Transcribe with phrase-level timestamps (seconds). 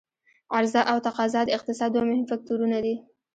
[0.55, 2.95] عرضا او تقاضا د اقتصاد دوه مهم فکتورونه دي.